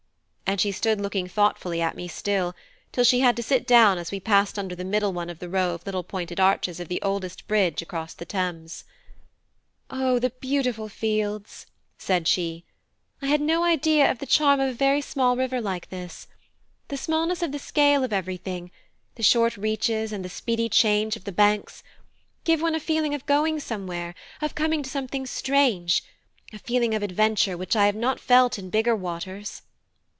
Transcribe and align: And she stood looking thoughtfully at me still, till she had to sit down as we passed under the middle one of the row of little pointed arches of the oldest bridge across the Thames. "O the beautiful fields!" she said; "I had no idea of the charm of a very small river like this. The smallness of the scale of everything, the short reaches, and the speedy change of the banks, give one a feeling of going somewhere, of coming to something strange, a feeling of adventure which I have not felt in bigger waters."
And 0.51 0.59
she 0.59 0.73
stood 0.73 0.99
looking 0.99 1.27
thoughtfully 1.27 1.79
at 1.81 1.95
me 1.95 2.09
still, 2.09 2.53
till 2.91 3.05
she 3.05 3.21
had 3.21 3.37
to 3.37 3.41
sit 3.41 3.65
down 3.65 3.97
as 3.97 4.11
we 4.11 4.19
passed 4.19 4.59
under 4.59 4.75
the 4.75 4.83
middle 4.83 5.13
one 5.13 5.29
of 5.29 5.39
the 5.39 5.47
row 5.47 5.73
of 5.73 5.85
little 5.85 6.03
pointed 6.03 6.41
arches 6.41 6.77
of 6.81 6.89
the 6.89 7.01
oldest 7.03 7.47
bridge 7.47 7.81
across 7.81 8.13
the 8.13 8.25
Thames. 8.25 8.83
"O 9.89 10.19
the 10.19 10.31
beautiful 10.41 10.89
fields!" 10.89 11.67
she 11.97 12.03
said; 12.05 12.63
"I 13.21 13.27
had 13.27 13.39
no 13.39 13.63
idea 13.63 14.11
of 14.11 14.19
the 14.19 14.25
charm 14.25 14.59
of 14.59 14.69
a 14.69 14.73
very 14.73 14.99
small 14.99 15.37
river 15.37 15.61
like 15.61 15.89
this. 15.89 16.27
The 16.89 16.97
smallness 16.97 17.41
of 17.41 17.53
the 17.53 17.57
scale 17.57 18.03
of 18.03 18.11
everything, 18.11 18.71
the 19.15 19.23
short 19.23 19.55
reaches, 19.55 20.11
and 20.11 20.25
the 20.25 20.27
speedy 20.27 20.67
change 20.67 21.15
of 21.15 21.23
the 21.23 21.31
banks, 21.31 21.81
give 22.43 22.61
one 22.61 22.75
a 22.75 22.79
feeling 22.81 23.13
of 23.13 23.25
going 23.25 23.61
somewhere, 23.61 24.15
of 24.41 24.53
coming 24.53 24.83
to 24.83 24.89
something 24.89 25.25
strange, 25.25 26.03
a 26.51 26.59
feeling 26.59 26.93
of 26.93 27.03
adventure 27.03 27.55
which 27.55 27.77
I 27.77 27.85
have 27.85 27.95
not 27.95 28.19
felt 28.19 28.59
in 28.59 28.69
bigger 28.69 28.97
waters." 28.97 29.61